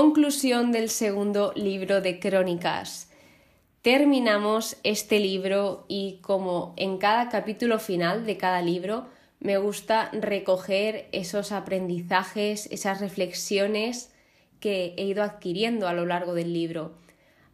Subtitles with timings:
[0.00, 3.10] Conclusión del segundo libro de Crónicas.
[3.82, 9.08] Terminamos este libro y como en cada capítulo final de cada libro,
[9.40, 14.10] me gusta recoger esos aprendizajes, esas reflexiones
[14.58, 16.92] que he ido adquiriendo a lo largo del libro.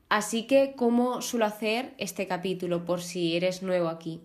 [0.09, 4.21] Así que, ¿cómo suelo hacer este capítulo por si eres nuevo aquí?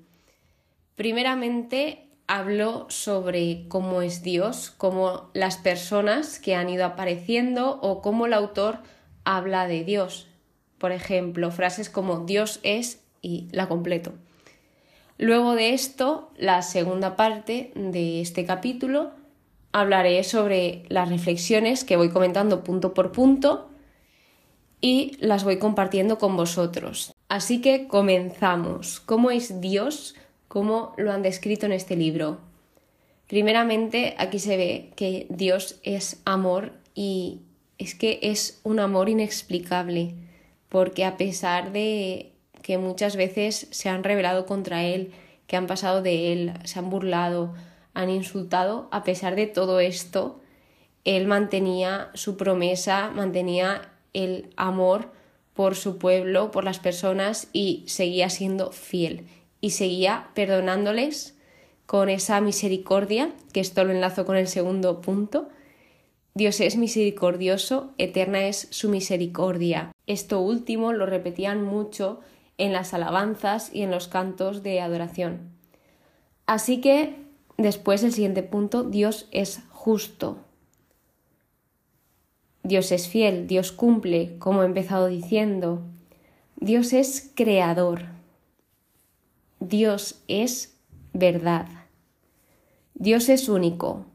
[0.95, 8.25] Primeramente, hablo sobre cómo es Dios, cómo las personas que han ido apareciendo o cómo
[8.25, 8.79] el autor
[9.25, 10.29] habla de Dios.
[10.77, 14.13] Por ejemplo, frases como Dios es y la completo.
[15.17, 19.11] Luego de esto, la segunda parte de este capítulo,
[19.73, 23.69] hablaré sobre las reflexiones que voy comentando punto por punto
[24.79, 27.13] y las voy compartiendo con vosotros.
[27.27, 29.01] Así que comenzamos.
[29.01, 30.15] ¿Cómo es Dios?
[30.51, 32.37] ¿Cómo lo han descrito en este libro?
[33.29, 37.39] Primeramente, aquí se ve que Dios es amor y
[37.77, 40.13] es que es un amor inexplicable,
[40.67, 45.13] porque a pesar de que muchas veces se han rebelado contra él,
[45.47, 47.53] que han pasado de él, se han burlado,
[47.93, 50.41] han insultado, a pesar de todo esto,
[51.05, 55.13] él mantenía su promesa, mantenía el amor
[55.53, 59.27] por su pueblo, por las personas y seguía siendo fiel
[59.61, 61.37] y seguía perdonándoles
[61.85, 65.49] con esa misericordia, que esto lo enlazo con el segundo punto.
[66.33, 69.91] Dios es misericordioso, eterna es su misericordia.
[70.07, 72.21] Esto último lo repetían mucho
[72.57, 75.51] en las alabanzas y en los cantos de adoración.
[76.45, 77.15] Así que
[77.57, 80.37] después el siguiente punto, Dios es justo.
[82.63, 85.81] Dios es fiel, Dios cumple, como he empezado diciendo.
[86.57, 88.20] Dios es creador.
[89.61, 90.75] Dios es
[91.13, 91.67] verdad.
[92.93, 94.05] Dios es único.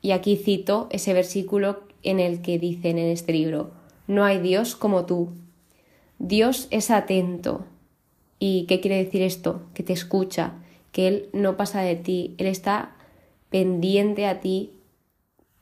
[0.00, 3.72] Y aquí cito ese versículo en el que dicen en este libro,
[4.06, 5.30] no hay Dios como tú.
[6.18, 7.66] Dios es atento,
[8.42, 9.60] ¿Y qué quiere decir esto?
[9.74, 10.54] Que te escucha,
[10.92, 12.96] que Él no pasa de ti, Él está
[13.50, 14.72] pendiente a ti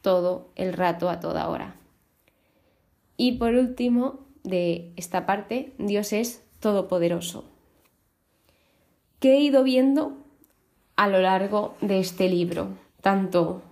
[0.00, 1.74] todo el rato, a toda hora.
[3.16, 7.44] Y por último, de esta parte, Dios es todopoderoso.
[9.20, 10.16] ¿Qué he ido viendo
[10.94, 12.68] a lo largo de este libro?
[13.00, 13.62] Tanto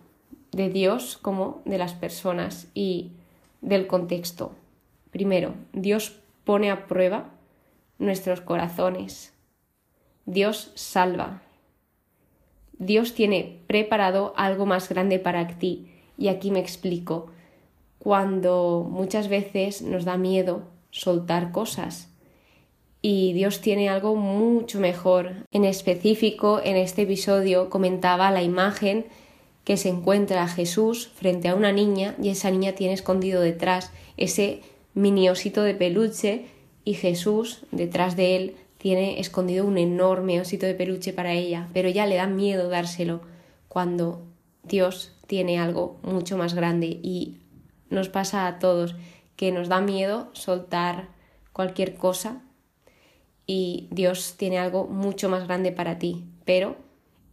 [0.51, 3.13] de Dios como de las personas y
[3.61, 4.57] del contexto.
[5.13, 7.31] Primero, Dios pone a prueba
[8.01, 9.35] nuestros corazones.
[10.25, 11.43] Dios salva.
[12.79, 15.93] Dios tiene preparado algo más grande para ti.
[16.19, 17.31] Y aquí me explico.
[18.01, 22.16] Cuando muchas veces nos da miedo soltar cosas.
[23.03, 25.47] Y Dios tiene algo mucho mejor.
[25.53, 29.07] En específico, en este episodio comentaba la imagen
[29.65, 34.63] que se encuentra Jesús frente a una niña y esa niña tiene escondido detrás ese
[34.95, 36.47] mini osito de peluche
[36.85, 41.89] y Jesús, detrás de él, tiene escondido un enorme osito de peluche para ella, pero
[41.89, 43.23] ya le da miedo dárselo
[43.69, 44.23] cuando
[44.63, 47.39] Dios tiene algo mucho más grande y
[47.91, 48.95] nos pasa a todos
[49.35, 51.09] que nos da miedo soltar
[51.53, 52.41] cualquier cosa
[53.47, 56.77] y Dios tiene algo mucho más grande para ti, pero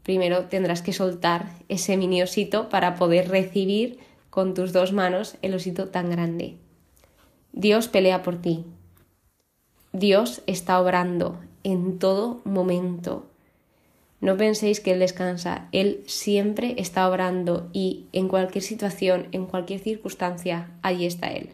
[0.04, 5.54] primero tendrás que soltar ese mini osito para poder recibir con tus dos manos el
[5.54, 6.58] osito tan grande.
[7.52, 8.66] Dios pelea por ti,
[9.96, 13.28] Dios está obrando en todo momento.
[14.22, 19.82] No penséis que Él descansa, Él siempre está obrando y en cualquier situación, en cualquier
[19.82, 21.52] circunstancia, allí está Él.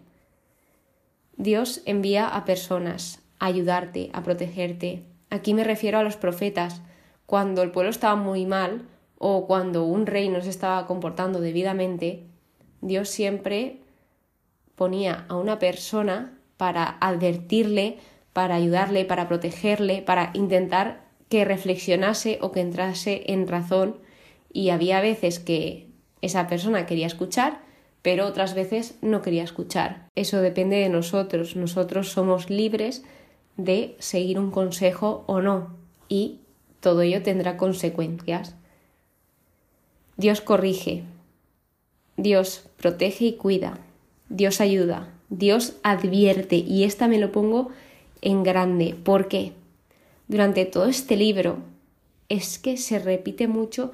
[1.35, 5.03] Dios envía a personas ayudarte, a protegerte.
[5.29, 6.81] Aquí me refiero a los profetas.
[7.25, 12.23] Cuando el pueblo estaba muy mal o cuando un rey no se estaba comportando debidamente,
[12.81, 13.81] Dios siempre
[14.75, 17.97] ponía a una persona para advertirle,
[18.33, 23.97] para ayudarle, para protegerle, para intentar que reflexionase o que entrase en razón
[24.51, 25.87] y había veces que
[26.21, 27.61] esa persona quería escuchar,
[28.01, 30.07] pero otras veces no quería escuchar.
[30.15, 31.55] Eso depende de nosotros.
[31.55, 33.03] Nosotros somos libres
[33.59, 35.75] de seguir un consejo o no
[36.07, 36.39] y
[36.79, 38.55] todo ello tendrá consecuencias.
[40.15, 41.03] Dios corrige,
[42.15, 43.77] Dios protege y cuida,
[44.29, 47.69] Dios ayuda, Dios advierte y esta me lo pongo
[48.21, 48.95] en grande.
[48.95, 49.51] ¿Por qué?
[50.29, 51.57] Durante todo este libro
[52.29, 53.91] es que se repite mucho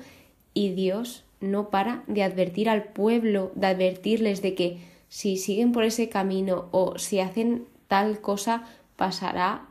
[0.53, 4.77] y Dios no para de advertir al pueblo, de advertirles de que
[5.09, 9.67] si siguen por ese camino o si hacen tal cosa, pasará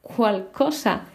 [0.00, 1.08] cual cosa.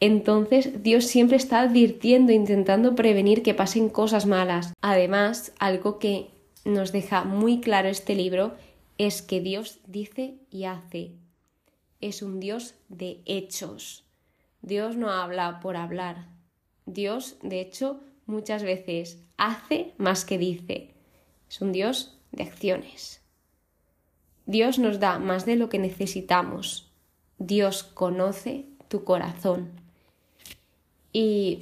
[0.00, 4.72] Entonces Dios siempre está advirtiendo, intentando prevenir que pasen cosas malas.
[4.80, 6.30] Además, algo que
[6.64, 8.54] nos deja muy claro este libro
[8.98, 11.12] es que Dios dice y hace.
[12.00, 14.04] Es un Dios de hechos.
[14.60, 16.26] Dios no habla por hablar.
[16.86, 20.94] Dios, de hecho, muchas veces hace más que dice.
[21.48, 23.21] Es un Dios de acciones.
[24.46, 26.90] Dios nos da más de lo que necesitamos.
[27.38, 29.70] Dios conoce tu corazón.
[31.12, 31.60] Y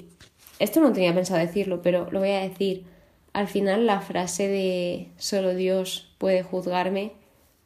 [0.59, 2.85] esto no tenía pensado decirlo, pero lo voy a decir.
[3.32, 7.12] Al final la frase de solo Dios puede juzgarme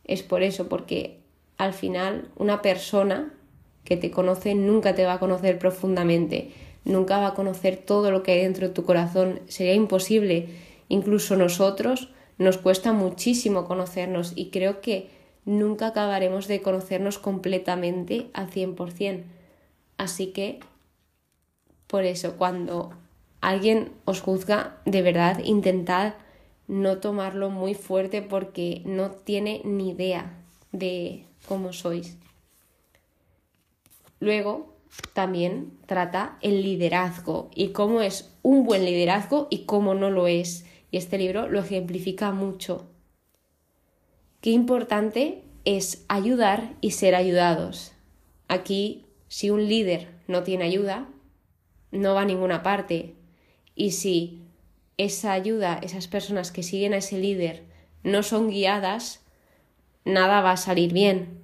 [0.05, 1.19] es por eso, porque
[1.57, 3.33] al final una persona
[3.85, 6.53] que te conoce nunca te va a conocer profundamente,
[6.85, 10.49] nunca va a conocer todo lo que hay dentro de tu corazón, sería imposible.
[10.89, 15.11] Incluso nosotros nos cuesta muchísimo conocernos y creo que
[15.45, 19.23] nunca acabaremos de conocernos completamente al 100%.
[19.99, 20.61] Así que,
[21.87, 22.93] por eso, cuando
[23.41, 26.15] alguien os juzga, de verdad, intentad
[26.67, 30.35] no tomarlo muy fuerte porque no tiene ni idea
[30.73, 32.17] de cómo sois.
[34.21, 34.75] Luego,
[35.13, 40.65] también trata el liderazgo y cómo es un buen liderazgo y cómo no lo es.
[40.95, 42.87] Y este libro lo ejemplifica mucho.
[44.41, 47.91] Qué importante es ayudar y ser ayudados.
[48.47, 51.09] Aquí, si un líder no tiene ayuda,
[51.91, 53.17] no va a ninguna parte.
[53.75, 54.45] Y si
[54.97, 57.65] esa ayuda, esas personas que siguen a ese líder,
[58.05, 59.21] no son guiadas,
[60.05, 61.41] nada va a salir bien.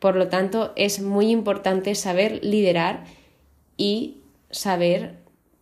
[0.00, 3.04] Por lo tanto, es muy importante saber liderar
[3.76, 5.18] y saber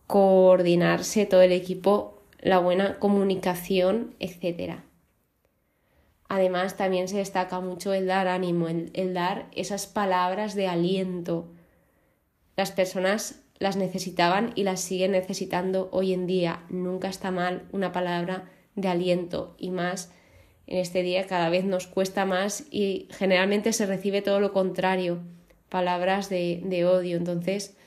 [0.07, 4.79] coordinarse todo el equipo, la buena comunicación, etc.
[6.27, 11.53] Además, también se destaca mucho el dar ánimo, el, dar esas palabras de aliento.
[12.57, 16.65] Las personas las necesitaban y las siguen necesitando hoy en día.
[16.69, 20.11] Nunca está mal una palabra de aliento y más
[20.67, 25.21] en este día cada vez nos cuesta más y generalmente se recibe todo lo contrario,
[25.69, 27.15] palabras de, de odio.
[27.15, 27.77] Entonces,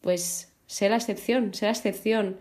[0.00, 2.38] pues sé la excepción, sé la excepción.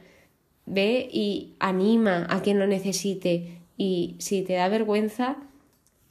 [0.69, 5.38] Ve y anima a quien lo necesite y si te da vergüenza,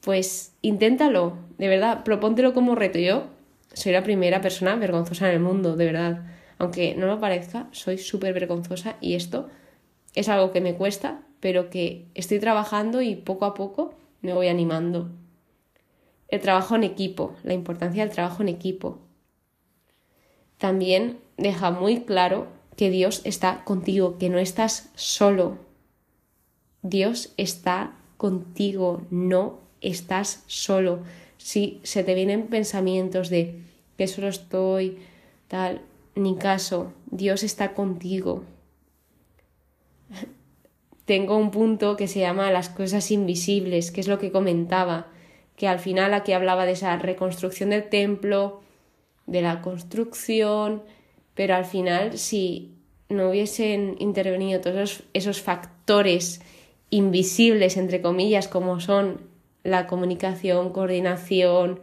[0.01, 2.99] pues inténtalo, de verdad, propóntelo como reto.
[2.99, 3.27] Yo
[3.73, 6.25] soy la primera persona vergonzosa en el mundo, de verdad.
[6.57, 9.49] Aunque no lo parezca, soy súper vergonzosa y esto
[10.13, 14.49] es algo que me cuesta, pero que estoy trabajando y poco a poco me voy
[14.49, 15.09] animando.
[16.27, 18.99] El trabajo en equipo, la importancia del trabajo en equipo.
[20.57, 22.47] También deja muy claro
[22.79, 25.57] que Dios está contigo, que no estás solo.
[26.81, 31.01] Dios está contigo, no estás solo.
[31.35, 33.59] Si se te vienen pensamientos de
[33.97, 34.99] que solo estoy,
[35.49, 35.81] tal,
[36.15, 38.45] ni caso, Dios está contigo
[41.03, 45.07] tengo un punto que se llama las cosas invisibles, que es lo que comentaba,
[45.57, 48.61] que al final aquí hablaba de esa reconstrucción del templo,
[49.25, 50.81] de la construcción,
[51.39, 52.73] pero al final si
[53.07, 56.41] no hubiesen intervenido todos esos, factores
[56.89, 59.21] invisibles, entre comillas, como son
[59.63, 61.79] la comunicación, coordinación,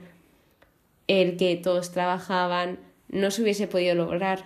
[1.07, 4.45] el que todos trabajaban, no se hubiese podido lograr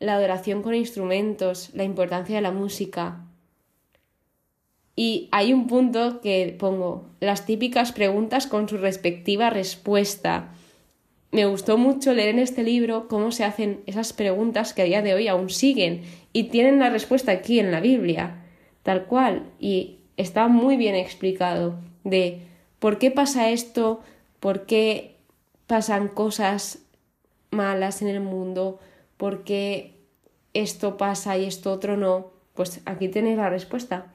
[0.00, 3.24] la adoración con instrumentos, la importancia de la música.
[4.96, 10.52] Y hay un punto que pongo, las típicas preguntas con su respectiva respuesta.
[11.32, 15.02] Me gustó mucho leer en este libro cómo se hacen esas preguntas que a día
[15.02, 16.02] de hoy aún siguen
[16.32, 18.44] y tienen la respuesta aquí en la Biblia,
[18.82, 22.42] tal cual, y está muy bien explicado de
[22.78, 24.00] por qué pasa esto,
[24.40, 25.16] por qué
[25.66, 26.78] pasan cosas
[27.50, 28.78] malas en el mundo,
[29.16, 29.94] por qué
[30.54, 34.12] esto pasa y esto otro no, pues aquí tenéis la respuesta.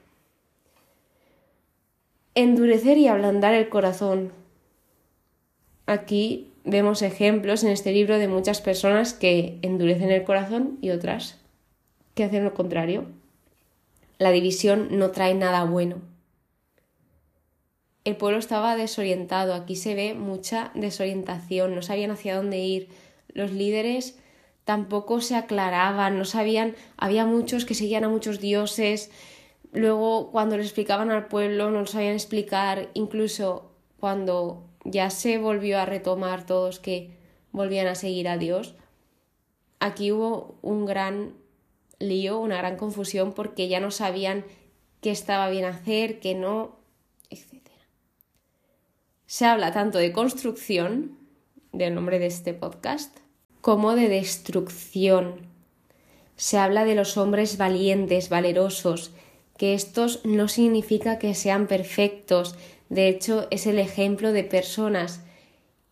[2.34, 4.32] Endurecer y ablandar el corazón.
[5.92, 11.38] Aquí vemos ejemplos en este libro de muchas personas que endurecen el corazón y otras
[12.16, 13.08] que hacen lo contrario.
[14.18, 15.98] La división no trae nada bueno.
[18.06, 22.88] El pueblo estaba desorientado, aquí se ve mucha desorientación, no sabían hacia dónde ir.
[23.28, 24.18] Los líderes
[24.64, 29.12] tampoco se aclaraban, no sabían, había muchos que seguían a muchos dioses,
[29.74, 35.80] luego cuando le explicaban al pueblo no lo sabían explicar, incluso cuando ya se volvió
[35.80, 37.12] a retomar todos que
[37.52, 38.76] volvían a seguir a Dios,
[39.80, 41.34] aquí hubo un gran
[42.00, 44.46] lío, una gran confusión porque ya no sabían
[45.02, 46.78] qué estaba bien hacer, qué no,
[47.30, 47.62] etc.
[49.26, 51.18] Se habla tanto de construcción,
[51.72, 53.18] del nombre de este podcast,
[53.62, 55.48] como de destrucción.
[56.36, 59.12] Se habla de los hombres valientes, valerosos,
[59.58, 62.56] que estos no significa que sean perfectos,
[62.92, 65.24] De hecho, es el ejemplo de personas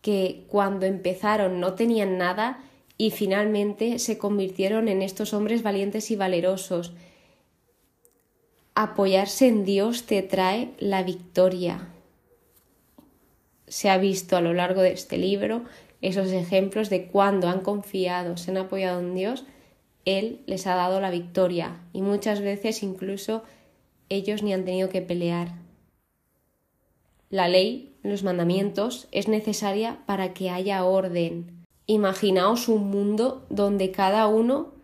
[0.02, 2.62] que cuando empezaron no tenían nada
[2.98, 6.92] y finalmente se convirtieron en estos hombres valientes y valerosos.
[8.74, 11.88] Apoyarse en Dios te trae la victoria.
[13.66, 15.64] Se ha visto a lo largo de este libro
[16.02, 19.44] esos ejemplos de cuando han confiado, se han apoyado en Dios,
[20.04, 23.42] Él les ha dado la victoria y muchas veces incluso
[24.10, 25.69] ellos ni han tenido que pelear.
[27.30, 31.64] La ley, los mandamientos, es necesaria para que haya orden.
[31.86, 34.74] Imaginaos un mundo donde cada uno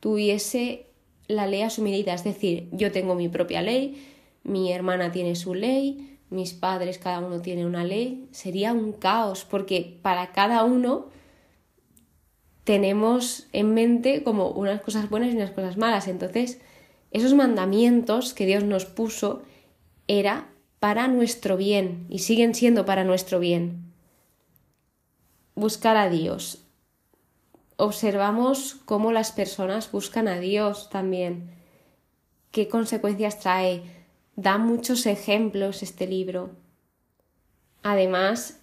[0.00, 0.86] tuviese
[1.26, 4.06] la ley a su medida, es decir, yo tengo mi propia ley,
[4.44, 9.44] mi hermana tiene su ley, mis padres cada uno tiene una ley, sería un caos
[9.44, 11.06] porque para cada uno
[12.62, 16.08] tenemos en mente como unas cosas buenas y unas cosas malas.
[16.08, 16.60] Entonces,
[17.10, 19.42] esos mandamientos que Dios nos puso
[20.08, 20.48] era
[20.80, 23.92] para nuestro bien y siguen siendo para nuestro bien.
[25.54, 26.62] Buscar a Dios.
[27.76, 31.50] Observamos cómo las personas buscan a Dios también.
[32.50, 33.82] ¿Qué consecuencias trae?
[34.34, 36.50] Da muchos ejemplos este libro.
[37.82, 38.60] Además,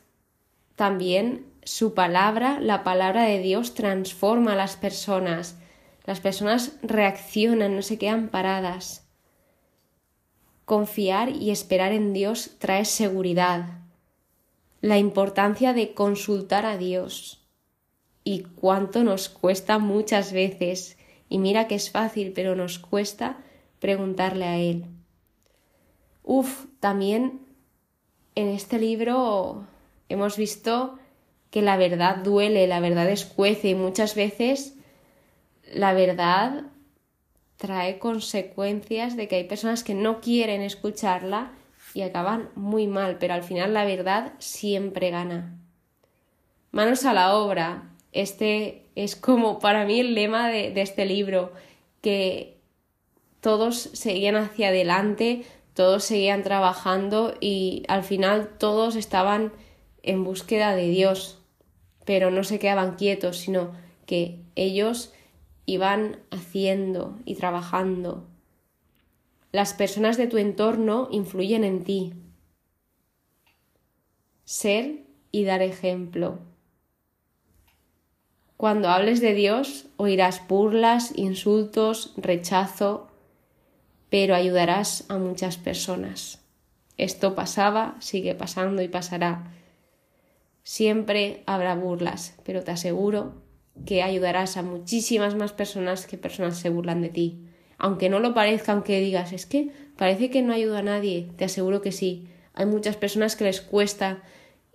[0.75, 5.57] también su palabra, la palabra de Dios, transforma a las personas.
[6.05, 9.02] Las personas reaccionan, no se quedan paradas.
[10.65, 13.79] Confiar y esperar en Dios trae seguridad.
[14.81, 17.45] La importancia de consultar a Dios.
[18.23, 20.97] Y cuánto nos cuesta muchas veces.
[21.29, 23.37] Y mira que es fácil, pero nos cuesta
[23.79, 24.85] preguntarle a Él.
[26.23, 27.41] Uf, también
[28.35, 29.67] en este libro
[30.07, 30.97] hemos visto
[31.51, 34.75] que la verdad duele, la verdad escuece y muchas veces
[35.71, 36.63] la verdad
[37.57, 41.51] trae consecuencias de que hay personas que no quieren escucharla
[41.93, 45.57] y acaban muy mal, pero al final la verdad siempre gana.
[46.71, 47.89] Manos a la obra.
[48.11, 51.53] Este es como para mí el lema de, de este libro,
[52.01, 52.57] que
[53.41, 59.51] todos seguían hacia adelante, todos seguían trabajando y al final todos estaban
[60.03, 61.41] en búsqueda de Dios,
[62.05, 63.71] pero no se quedaban quietos, sino
[64.05, 65.12] que ellos
[65.65, 68.25] iban haciendo y trabajando.
[69.51, 72.13] Las personas de tu entorno influyen en ti.
[74.45, 76.39] Ser y dar ejemplo.
[78.57, 83.07] Cuando hables de Dios oirás burlas, insultos, rechazo,
[84.09, 86.41] pero ayudarás a muchas personas.
[86.97, 89.51] Esto pasaba, sigue pasando y pasará.
[90.63, 93.42] Siempre habrá burlas, pero te aseguro
[93.85, 97.39] que ayudarás a muchísimas más personas que personas se burlan de ti.
[97.77, 101.45] Aunque no lo parezca, aunque digas, es que parece que no ayuda a nadie, te
[101.45, 102.27] aseguro que sí.
[102.53, 104.23] Hay muchas personas que les cuesta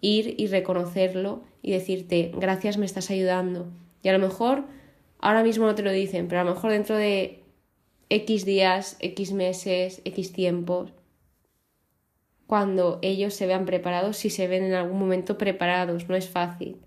[0.00, 3.68] ir y reconocerlo y decirte, gracias, me estás ayudando.
[4.02, 4.64] Y a lo mejor
[5.20, 7.42] ahora mismo no te lo dicen, pero a lo mejor dentro de
[8.10, 10.92] X días, X meses, X tiempos,
[12.46, 16.78] cuando ellos se vean preparados, si se ven en algún momento preparados, no es fácil.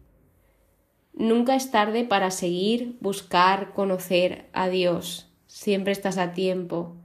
[1.14, 5.30] Nunca es tarde para seguir, buscar, conocer a Dios.
[5.48, 6.96] Siempre estás a tiempo.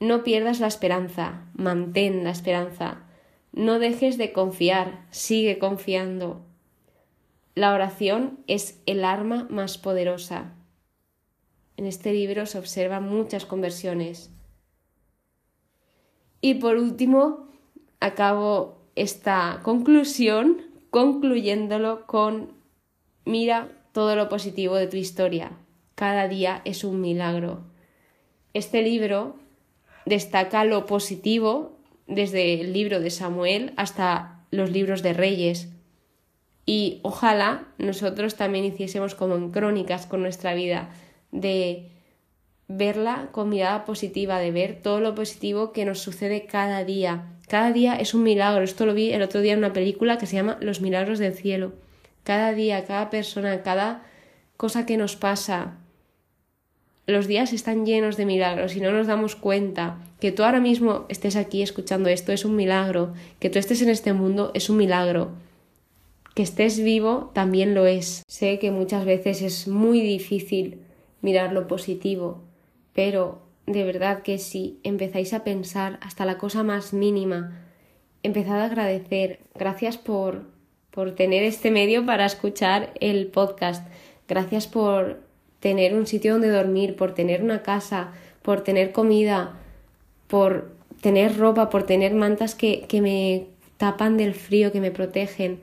[0.00, 3.04] No pierdas la esperanza, mantén la esperanza.
[3.52, 6.42] No dejes de confiar, sigue confiando.
[7.54, 10.54] La oración es el arma más poderosa.
[11.76, 14.30] En este libro se observan muchas conversiones.
[16.40, 17.48] Y por último,
[18.00, 22.57] acabo esta conclusión concluyéndolo con
[23.28, 25.50] Mira todo lo positivo de tu historia.
[25.94, 27.60] Cada día es un milagro.
[28.54, 29.36] Este libro
[30.06, 35.68] destaca lo positivo desde el libro de Samuel hasta los libros de Reyes.
[36.64, 40.88] Y ojalá nosotros también hiciésemos como en crónicas con nuestra vida,
[41.30, 41.90] de
[42.66, 47.36] verla con mirada positiva, de ver todo lo positivo que nos sucede cada día.
[47.46, 48.64] Cada día es un milagro.
[48.64, 51.34] Esto lo vi el otro día en una película que se llama Los Milagros del
[51.34, 51.74] Cielo
[52.28, 54.02] cada día, cada persona, cada
[54.58, 55.78] cosa que nos pasa.
[57.06, 61.06] Los días están llenos de milagros y no nos damos cuenta que tú ahora mismo
[61.08, 64.76] estés aquí escuchando esto es un milagro, que tú estés en este mundo es un
[64.76, 65.30] milagro,
[66.34, 68.24] que estés vivo también lo es.
[68.28, 70.82] Sé que muchas veces es muy difícil
[71.22, 72.42] mirar lo positivo,
[72.92, 77.64] pero de verdad que si empezáis a pensar hasta la cosa más mínima,
[78.22, 80.57] empezad a agradecer, gracias por
[80.98, 83.86] por tener este medio para escuchar el podcast.
[84.26, 85.20] Gracias por
[85.60, 89.60] tener un sitio donde dormir, por tener una casa, por tener comida,
[90.26, 95.60] por tener ropa, por tener mantas que, que me tapan del frío, que me protegen,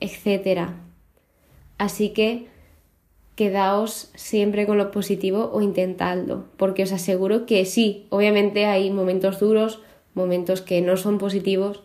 [0.00, 0.70] etc.
[1.78, 2.48] Así que
[3.36, 9.38] quedaos siempre con lo positivo o intentadlo, porque os aseguro que sí, obviamente hay momentos
[9.38, 9.78] duros,
[10.14, 11.84] momentos que no son positivos,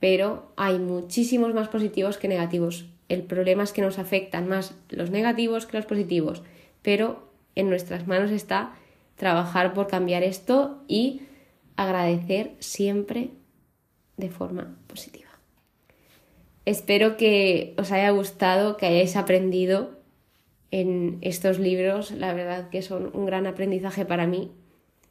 [0.00, 2.86] pero hay muchísimos más positivos que negativos.
[3.08, 6.42] El problema es que nos afectan más los negativos que los positivos,
[6.82, 8.74] pero en nuestras manos está
[9.16, 11.22] trabajar por cambiar esto y
[11.76, 13.30] agradecer siempre
[14.16, 15.28] de forma positiva.
[16.64, 19.98] Espero que os haya gustado, que hayáis aprendido
[20.70, 22.10] en estos libros.
[22.10, 24.50] La verdad que son un gran aprendizaje para mí.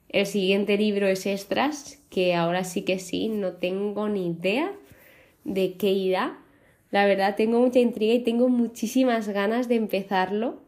[0.09, 4.71] El siguiente libro es Extras, que ahora sí que sí, no tengo ni idea
[5.43, 6.39] de qué irá.
[6.91, 10.61] La verdad tengo mucha intriga y tengo muchísimas ganas de empezarlo.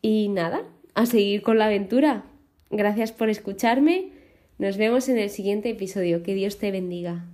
[0.00, 0.62] Y nada,
[0.94, 2.24] a seguir con la aventura.
[2.70, 4.12] Gracias por escucharme.
[4.58, 6.22] Nos vemos en el siguiente episodio.
[6.22, 7.26] Que Dios te bendiga.